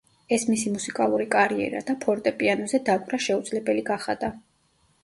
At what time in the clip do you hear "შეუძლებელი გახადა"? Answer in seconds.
3.29-4.35